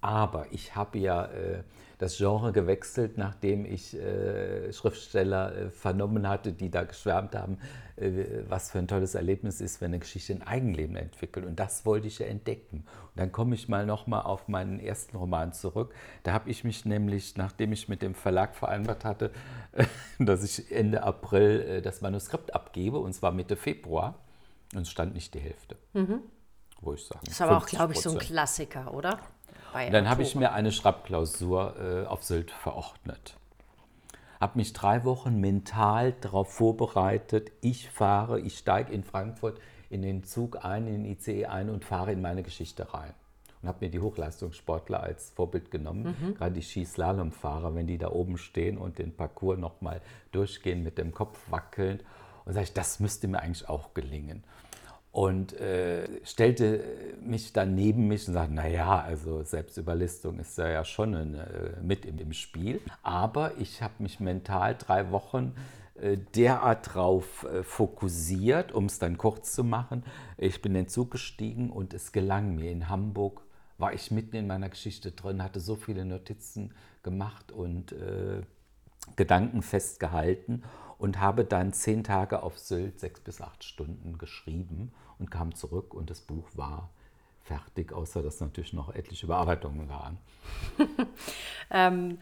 [0.07, 1.64] Aber ich habe ja äh,
[1.99, 7.59] das Genre gewechselt, nachdem ich äh, Schriftsteller äh, vernommen hatte, die da geschwärmt haben,
[7.97, 11.45] äh, was für ein tolles Erlebnis ist, wenn eine Geschichte ein Eigenleben entwickelt.
[11.45, 12.85] Und das wollte ich ja entdecken.
[12.87, 15.92] Und dann komme ich mal nochmal auf meinen ersten Roman zurück.
[16.23, 19.33] Da habe ich mich nämlich, nachdem ich mit dem Verlag vereinbart hatte,
[20.21, 24.21] dass ich Ende April äh, das Manuskript abgebe, und zwar Mitte Februar,
[24.73, 25.77] und es stand nicht die Hälfte.
[26.81, 28.21] Wo ich sagen, Das ist aber auch, glaube ich, so ein 50%.
[28.21, 29.19] Klassiker, oder?
[29.72, 33.37] Bei Und dann habe ich mir eine Schreibklausur äh, auf Sylt verordnet.
[34.40, 40.24] Habe mich drei Wochen mental darauf vorbereitet, ich fahre, ich steige in Frankfurt in den
[40.24, 43.14] Zug ein, in den ICE ein und fahre in meine Geschichte rein.
[43.62, 48.37] Und habe mir die Hochleistungssportler als Vorbild genommen, gerade die Skislalomfahrer, wenn die da oben
[48.37, 50.02] stehen und den Parcours nochmal
[50.33, 52.05] durchgehen mit dem Kopf wackelnd.
[52.44, 54.44] Und sage ich, das müsste mir eigentlich auch gelingen
[55.16, 56.85] und äh, stellte
[57.22, 61.81] mich dann neben mich und sagte, naja, also Selbstüberlistung ist ja, ja schon eine, äh,
[61.83, 62.83] mit im, Spiel.
[63.02, 65.55] Aber ich habe mich mental drei Wochen
[65.94, 70.05] äh, derart drauf äh, fokussiert, um es dann kurz zu machen.
[70.37, 72.70] Ich bin in den Zug gestiegen und es gelang mir.
[72.70, 73.40] In Hamburg
[73.79, 77.94] war ich mitten in meiner Geschichte drin, hatte so viele Notizen gemacht und
[79.16, 80.62] Gedanken festgehalten
[80.98, 85.94] und habe dann zehn Tage auf Sylt sechs bis acht Stunden geschrieben und kam zurück
[85.94, 86.90] und das Buch war
[87.42, 90.18] fertig, außer dass natürlich noch etliche Überarbeitungen waren.
[91.70, 92.18] Ähm,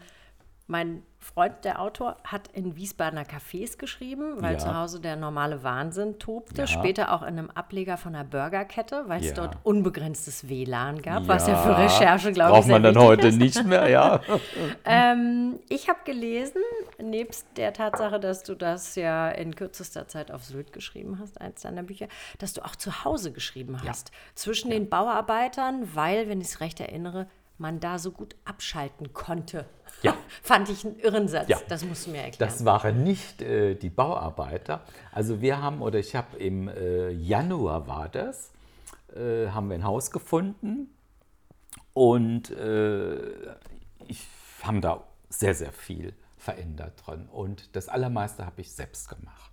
[0.67, 4.57] mein Freund, der Autor, hat in Wiesbadener Cafés geschrieben, weil Ja.
[4.59, 6.61] zu Hause der normale Wahnsinn tobte.
[6.61, 6.67] Ja.
[6.67, 9.33] Später auch in einem Ableger von einer Burgerkette, weil es Ja.
[9.33, 13.37] dort unbegrenztes WLAN gab, was ja für Recherche, glaube ich, Braucht man dann heute ist.
[13.37, 14.21] nicht mehr, ja.
[14.85, 16.61] Ähm, ich habe gelesen,
[17.01, 21.61] nebst der Tatsache, dass du das ja in kürzester Zeit auf Sylt geschrieben hast, eins
[21.61, 22.07] deiner Bücher,
[22.39, 24.11] dass du auch zu Hause geschrieben hast.
[24.35, 29.65] Zwischen den Bauarbeitern, weil, wenn ich es recht erinnere, man da so gut abschalten konnte.
[30.01, 30.15] Ja.
[30.43, 31.49] Fand ich einen irren Satz.
[31.49, 31.59] Ja.
[31.67, 32.51] Das musst du mir erklären.
[32.51, 34.81] Das waren nicht äh, die Bauarbeiter.
[35.11, 38.51] Also wir haben, oder ich habe im äh, Januar war das,
[39.15, 40.89] äh, haben wir ein Haus gefunden
[41.93, 43.15] und äh,
[44.07, 44.27] ich
[44.63, 47.27] haben da sehr, sehr viel verändert drin.
[47.31, 49.51] Und das Allermeiste habe ich selbst gemacht.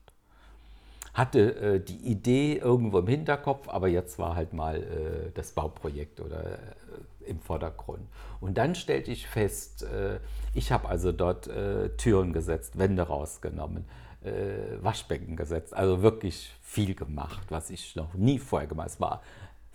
[1.15, 6.21] Hatte äh, die Idee irgendwo im Hinterkopf, aber jetzt war halt mal äh, das Bauprojekt
[6.21, 6.59] oder
[7.27, 8.07] im Vordergrund.
[8.41, 10.21] Und dann stellte ich fest, äh,
[10.55, 13.85] ich habe also dort äh, Türen gesetzt, Wände rausgenommen,
[14.23, 18.95] äh, Waschbecken gesetzt, also wirklich viel gemacht, was ich noch nie vorher gemacht habe.
[18.95, 19.23] Es war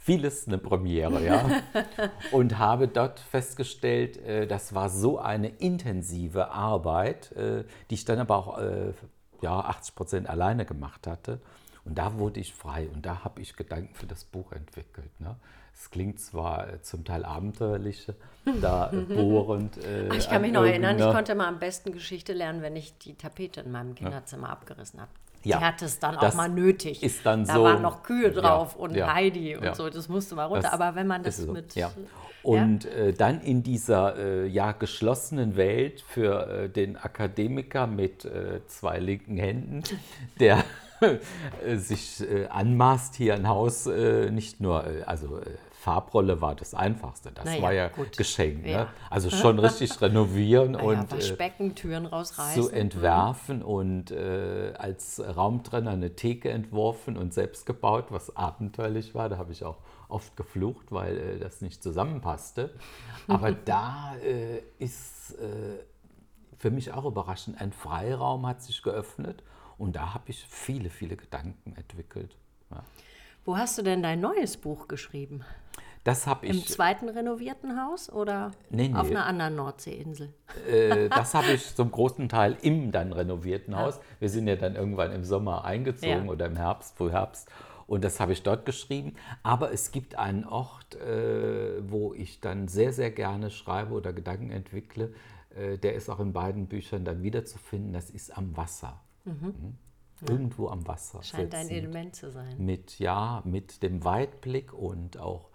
[0.08, 1.46] vieles eine Premiere, ja.
[2.32, 8.20] Und habe dort festgestellt, äh, das war so eine intensive Arbeit, äh, die ich dann
[8.20, 8.94] aber auch äh,
[9.42, 11.42] ja, 80 Prozent alleine gemacht hatte.
[11.84, 15.12] Und da wurde ich frei und da habe ich Gedanken für das Buch entwickelt.
[15.20, 15.36] Ne?
[15.80, 18.08] Es klingt zwar zum Teil abenteuerlich,
[18.62, 19.78] da bohrend.
[19.78, 22.98] Äh, ich kann mich noch erinnern, ich konnte mal am besten Geschichte lernen, wenn ich
[22.98, 24.54] die Tapete in meinem Kinderzimmer ja.
[24.54, 25.12] abgerissen habe.
[25.44, 27.04] Ja, die hat es dann auch mal nötig.
[27.04, 30.10] Ist dann da so, waren noch Kühe drauf ja, und ja, Heidi und so, das
[30.10, 30.64] musste mal runter.
[30.64, 31.76] Das Aber wenn man das so, mit.
[32.44, 38.62] Und äh, dann in dieser äh, ja, geschlossenen Welt für äh, den Akademiker mit äh,
[38.68, 39.84] zwei linken Händen,
[40.40, 40.64] der
[41.02, 45.42] äh, sich äh, anmaßt, hier ein Haus nicht nur, also
[45.80, 47.32] Farbrolle war das Einfachste.
[47.32, 48.18] Das naja, war ja gut.
[48.18, 48.64] geschenkt.
[48.64, 48.72] Ne?
[48.72, 48.84] Ja.
[48.86, 48.88] Ne?
[49.10, 52.62] Also schon richtig renovieren naja, und Waschbecken, Türen rausreißen.
[52.62, 53.66] zu entwerfen mhm.
[53.66, 59.30] und äh, als Raumtrenner eine Theke entworfen und selbst gebaut, was abenteuerlich war.
[59.30, 59.78] Da habe ich auch
[60.10, 62.74] oft geflucht, weil äh, das nicht zusammenpasste.
[63.28, 65.84] Aber da äh, ist äh,
[66.58, 69.44] für mich auch überraschend, ein Freiraum hat sich geöffnet
[69.78, 72.36] und da habe ich viele, viele Gedanken entwickelt.
[72.72, 72.84] Ja.
[73.48, 75.42] Wo hast du denn dein neues Buch geschrieben?
[76.04, 76.52] Das habe ich.
[76.52, 78.94] Im zweiten renovierten Haus oder nee, nee.
[78.94, 80.34] auf einer anderen Nordseeinsel?
[80.70, 83.80] Äh, das habe ich zum großen Teil im dann renovierten ja.
[83.80, 84.02] Haus.
[84.20, 86.30] Wir sind ja dann irgendwann im Sommer eingezogen ja.
[86.30, 87.50] oder im Herbst, Frühherbst.
[87.88, 89.14] Und das habe ich dort geschrieben.
[89.44, 94.52] Aber es gibt einen Ort, äh, wo ich dann sehr, sehr gerne schreibe oder Gedanken
[94.52, 95.14] entwickle.
[95.56, 97.94] Äh, der ist auch in beiden Büchern dann wiederzufinden.
[97.94, 99.00] Das ist am Wasser.
[99.24, 99.34] Mhm.
[99.42, 99.78] mhm.
[100.28, 101.22] Irgendwo am Wasser.
[101.22, 102.56] Scheint ein Element zu sein.
[102.58, 105.50] Mit, ja, mit dem Weitblick und auch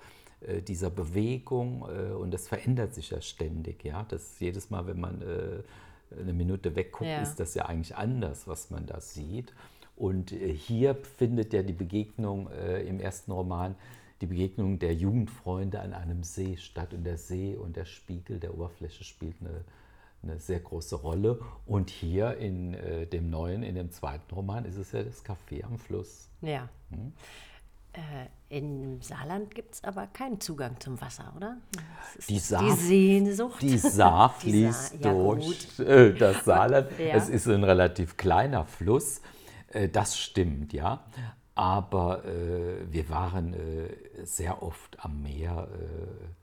[0.46, 3.84] äh, dieser Bewegung äh, und das verändert sich ja ständig.
[3.84, 4.04] Ja?
[4.08, 7.22] Das jedes Mal, wenn man äh, eine Minute wegguckt, ja.
[7.22, 9.52] ist das ja eigentlich anders, was man da sieht.
[9.96, 13.76] Und hier findet ja die Begegnung im ersten Roman,
[14.20, 16.92] die Begegnung der Jugendfreunde an einem See statt.
[16.92, 19.64] Und der See und der Spiegel der Oberfläche spielt eine,
[20.22, 21.40] eine sehr große Rolle.
[21.66, 25.64] Und hier in äh, dem neuen, in dem zweiten Roman, ist es ja das Café
[25.64, 26.28] am Fluss.
[26.40, 26.68] Ja.
[26.90, 27.12] Hm?
[27.94, 31.58] Äh, Im Saarland gibt es aber keinen Zugang zum Wasser, oder?
[32.26, 33.60] Die, Saar, die Sehnsucht.
[33.60, 36.88] Die Saar fließt die Saar, durch ja das Saarland.
[36.98, 37.14] Ja.
[37.14, 39.20] Es ist ein relativ kleiner Fluss,
[39.72, 41.04] äh, das stimmt, ja.
[41.54, 46.41] Aber äh, wir waren äh, sehr oft am Meer äh,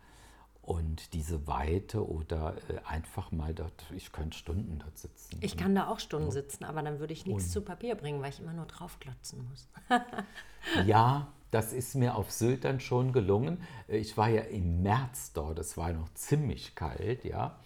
[0.69, 5.39] und diese Weite oder äh, einfach mal dort, ich könnte Stunden dort sitzen.
[5.41, 8.21] Ich kann da auch Stunden sitzen, aber dann würde ich nichts und zu Papier bringen,
[8.21, 9.67] weil ich immer nur draufklotzen muss.
[10.85, 13.63] ja, das ist mir auf Sylt dann schon gelungen.
[13.87, 17.57] Äh, ich war ja im März dort, es war noch ziemlich kalt, ja.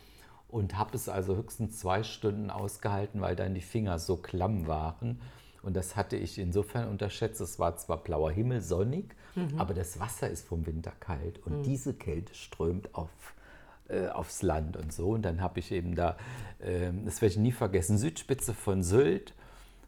[0.47, 5.19] Und habe es also höchstens zwei Stunden ausgehalten, weil dann die Finger so klamm waren.
[5.63, 7.39] Und das hatte ich insofern unterschätzt.
[7.41, 9.57] Es war zwar blauer Himmel, sonnig, mhm.
[9.57, 11.63] aber das Wasser ist vom Winter kalt und mhm.
[11.63, 13.09] diese Kälte strömt auf,
[13.87, 15.11] äh, aufs Land und so.
[15.11, 16.17] Und dann habe ich eben da,
[16.59, 19.33] äh, das werde ich nie vergessen, Südspitze von Sylt.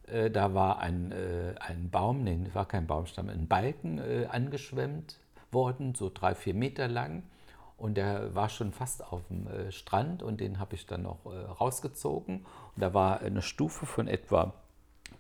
[0.07, 5.19] Äh, da war ein, äh, ein Baum, nee, war kein Baumstamm, ein Balken äh, angeschwemmt
[5.51, 7.23] worden, so drei, vier Meter lang.
[7.77, 11.25] Und der war schon fast auf dem äh, Strand und den habe ich dann noch
[11.25, 12.45] rausgezogen.
[12.75, 14.53] Und da war eine Stufe von etwa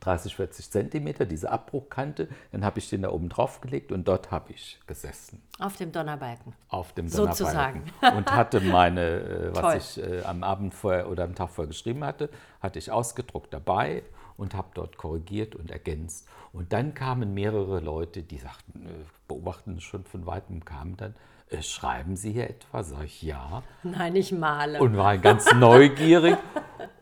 [0.05, 2.27] 30, 40 Zentimeter, diese Abbruchkante.
[2.51, 5.41] Dann habe ich den da oben drauf gelegt und dort habe ich gesessen.
[5.59, 6.53] Auf dem Donnerbalken.
[6.69, 7.35] Auf dem Donnerbalken.
[7.45, 7.83] Sozusagen.
[8.17, 9.61] Und hatte meine, äh, was
[9.95, 10.03] Toll.
[10.03, 12.29] ich äh, am Abend vorher oder am Tag vorher geschrieben hatte,
[12.61, 14.03] hatte ich ausgedruckt dabei
[14.37, 16.27] und habe dort korrigiert und ergänzt.
[16.51, 18.89] Und dann kamen mehrere Leute, die sagten, äh,
[19.27, 21.15] beobachten schon von weitem, kamen dann,
[21.61, 22.83] schreiben Sie hier etwa?
[22.83, 23.63] Sag ich, ja.
[23.83, 24.79] Nein, ich male.
[24.79, 26.37] Und waren ganz neugierig.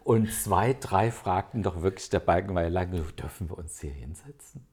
[0.03, 3.91] Und zwei, drei fragten doch wirklich, der Balken war ja lange, dürfen wir uns hier
[3.91, 4.65] hinsetzen?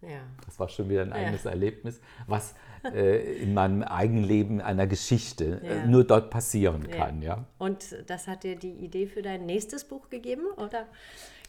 [0.00, 0.20] Ja.
[0.44, 1.50] Das war schon wieder ein eigenes ja.
[1.50, 2.54] Erlebnis, was
[2.84, 5.86] äh, in meinem Eigenleben einer Geschichte äh, ja.
[5.86, 7.22] nur dort passieren kann.
[7.22, 7.44] Ja.
[7.58, 10.86] Und das hat dir die Idee für dein nächstes Buch gegeben oder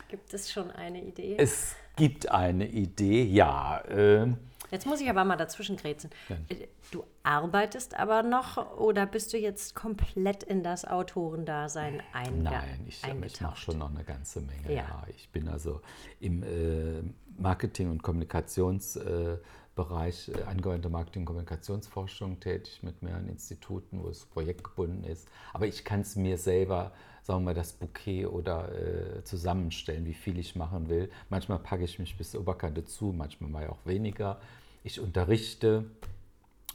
[0.10, 1.36] gibt es schon eine Idee?
[1.40, 3.80] Es gibt eine Idee, ja.
[3.80, 4.28] Äh,
[4.74, 6.10] Jetzt muss ich aber mal dazwischen grätschen.
[6.50, 12.84] Äh, du arbeitest aber noch oder bist du jetzt komplett in das Autorendasein einge Nein,
[12.88, 14.68] ich, ich mache schon noch eine ganze Menge.
[14.68, 14.82] Ja.
[14.82, 15.04] ja.
[15.16, 15.80] Ich bin also
[16.20, 17.04] im, äh,
[17.38, 25.04] Marketing- und Kommunikationsbereich, äh, angehörte Marketing- und Kommunikationsforschung tätig mit mehreren Instituten, wo es projektgebunden
[25.04, 25.28] ist.
[25.54, 30.14] Aber ich kann es mir selber, sagen wir mal, das Bouquet oder äh, zusammenstellen, wie
[30.14, 31.10] viel ich machen will.
[31.30, 34.40] Manchmal packe ich mich bis zur Oberkante zu, manchmal mal auch weniger.
[34.84, 35.86] Ich unterrichte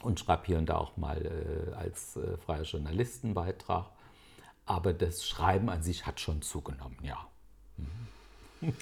[0.03, 3.87] und schreibe hier und da auch mal äh, als äh, freier Journalistenbeitrag.
[4.65, 7.27] Aber das Schreiben an sich hat schon zugenommen, ja.
[7.77, 8.75] Mhm.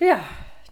[0.00, 0.24] Ja,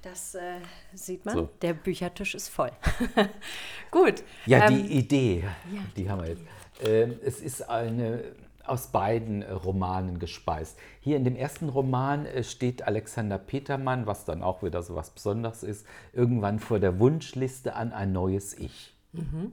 [0.03, 0.59] das äh,
[0.95, 1.35] sieht man.
[1.35, 1.51] So.
[1.63, 2.73] Der Büchertisch ist voll.
[3.91, 4.23] Gut.
[4.47, 6.43] Ja, ähm, die Idee, ja, die haben wir jetzt.
[6.81, 8.35] Ähm, es ist eine
[8.67, 10.79] aus beiden äh, Romanen gespeist.
[11.01, 15.11] Hier in dem ersten Roman äh, steht Alexander Petermann, was dann auch wieder so was
[15.11, 18.95] Besonderes ist, irgendwann vor der Wunschliste an ein neues Ich.
[19.13, 19.53] Mhm.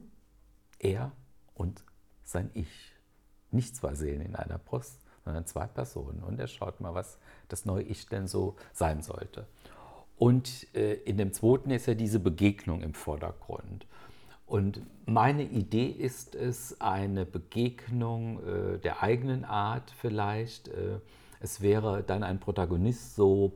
[0.78, 1.12] Er
[1.54, 1.84] und
[2.24, 2.92] sein Ich.
[3.50, 6.22] Nicht zwei Seelen in einer Brust, sondern zwei Personen.
[6.22, 7.18] Und er schaut mal, was
[7.48, 9.46] das neue Ich denn so sein sollte.
[10.16, 13.86] Und äh, in dem zweiten ist ja diese Begegnung im Vordergrund.
[14.50, 20.66] Und meine Idee ist es, eine Begegnung äh, der eigenen Art vielleicht.
[20.66, 20.98] Äh,
[21.38, 23.52] es wäre dann ein Protagonist so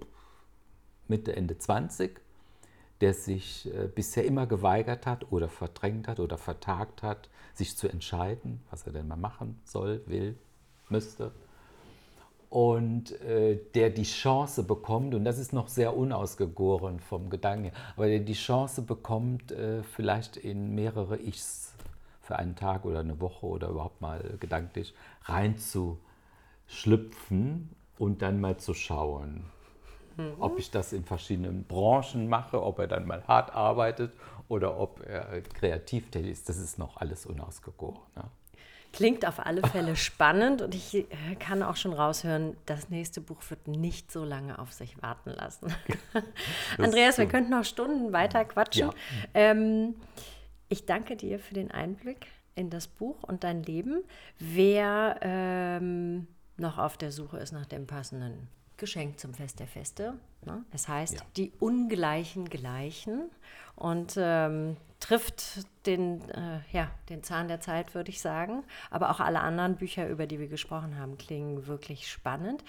[1.09, 2.21] Mitte, Ende 20,
[3.01, 7.89] der sich äh, bisher immer geweigert hat oder verdrängt hat oder vertagt hat, sich zu
[7.89, 10.39] entscheiden, was er denn mal machen soll, will,
[10.89, 11.33] müsste
[12.55, 18.07] und äh, der die Chance bekommt, und das ist noch sehr unausgegoren vom Gedanken, aber
[18.07, 21.75] der die Chance bekommt, äh, vielleicht in mehrere Ichs
[22.21, 28.73] für einen Tag oder eine Woche oder überhaupt mal gedanklich reinzuschlüpfen und dann mal zu
[28.73, 29.47] schauen,
[30.17, 30.35] mhm.
[30.39, 34.13] ob ich das in verschiedenen Branchen mache, ob er dann mal hart arbeitet
[34.47, 36.49] oder ob er kreativ tätig ist.
[36.49, 37.99] Das ist noch alles unausgegoren.
[38.15, 38.23] Ne?
[38.95, 41.07] Klingt auf alle Fälle spannend und ich äh,
[41.39, 45.75] kann auch schon raushören, das nächste Buch wird nicht so lange auf sich warten lassen.
[46.79, 48.89] Andreas, wir könnten noch Stunden weiter quatschen.
[48.89, 48.95] Ja.
[49.35, 49.97] Ähm,
[50.69, 54.05] ich danke dir für den Einblick in das Buch und dein Leben.
[54.39, 60.15] Wer ähm, noch auf der Suche ist nach dem passenden Geschenk zum Fest der Feste.
[60.45, 60.65] Ne?
[60.73, 61.21] Es heißt, ja.
[61.37, 63.31] die Ungleichen gleichen
[63.77, 68.65] und ähm, trifft den, äh, ja, den Zahn der Zeit, würde ich sagen.
[68.91, 72.65] Aber auch alle anderen Bücher, über die wir gesprochen haben, klingen wirklich spannend.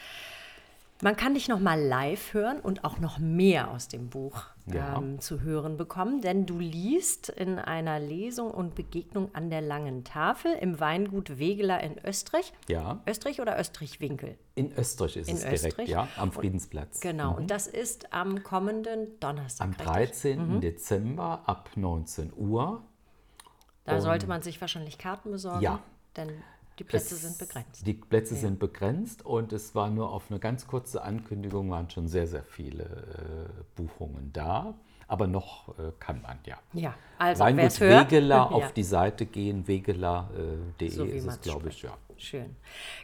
[1.02, 4.98] Man kann dich noch mal live hören und auch noch mehr aus dem Buch ja.
[4.98, 10.06] ähm, zu hören bekommen, denn du liest in einer Lesung und Begegnung an der Langen
[10.06, 12.54] Tafel im Weingut Wegeler in Österreich.
[12.70, 13.02] Ja.
[13.06, 14.38] Österreich oder Österreich-Winkel?
[14.56, 15.74] In Österreich ist in es Österreich.
[15.74, 16.96] direkt, ja, am Friedensplatz.
[16.96, 17.38] Und, genau, mhm.
[17.40, 19.68] und das ist am kommenden Donnerstag.
[19.68, 20.56] Am 13.
[20.56, 20.62] Mhm.
[20.62, 22.84] Dezember ab 19 Uhr.
[23.84, 25.62] Da und sollte man sich wahrscheinlich Karten besorgen.
[25.62, 25.80] Ja.
[26.16, 26.30] Denn
[26.80, 27.86] die Plätze es, sind begrenzt.
[27.88, 28.42] Die Plätze ja.
[28.42, 32.44] sind begrenzt und es war nur auf eine ganz kurze Ankündigung, waren schon sehr, sehr
[32.44, 34.76] viele äh, Buchungen da.
[35.08, 36.58] Aber noch äh, kann man, ja.
[36.74, 38.44] Ja, also Weingut Wegeler ja.
[38.46, 41.96] auf die Seite gehen, wegeler.de äh, so ist es, glaube ich, ja.
[42.18, 42.56] Schön.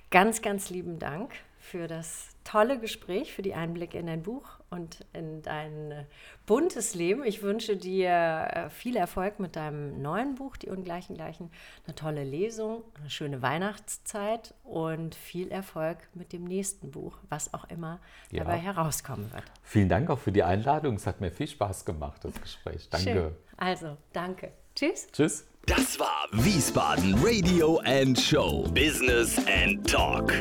[0.10, 1.32] Ganz, ganz lieben Dank
[1.62, 6.06] für das tolle Gespräch, für die Einblicke in dein Buch und in dein äh,
[6.48, 7.24] buntes Leben.
[7.24, 11.52] Ich wünsche dir äh, viel Erfolg mit deinem neuen Buch, Die Ungleichen Gleichen,
[11.86, 17.70] eine tolle Lesung, eine schöne Weihnachtszeit und viel Erfolg mit dem nächsten Buch, was auch
[17.70, 18.00] immer
[18.32, 18.44] ja.
[18.44, 19.44] dabei herauskommen wird.
[19.62, 20.96] Vielen Dank auch für die Einladung.
[20.96, 22.90] Es hat mir viel Spaß gemacht, das Gespräch.
[22.90, 23.12] Danke.
[23.12, 23.32] Schön.
[23.58, 24.52] Also, danke.
[24.76, 25.08] Tschüss.
[25.12, 25.48] Tschüss.
[25.68, 28.68] Das war Wiesbaden Radio and Show.
[28.74, 30.32] Business and Talk.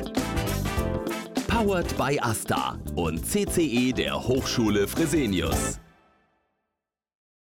[1.60, 5.78] Powered by Asta und CCE der Hochschule Fresenius.